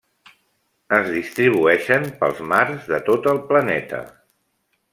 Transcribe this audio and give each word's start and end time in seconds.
Es 0.99 1.09
distribueixen 1.17 2.07
pels 2.23 2.41
mars 2.53 2.89
de 2.95 3.01
tot 3.11 3.31
el 3.33 3.43
planeta. 3.53 4.01